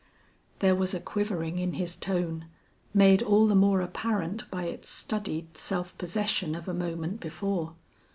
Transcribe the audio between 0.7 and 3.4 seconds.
was a quivering in his tone, made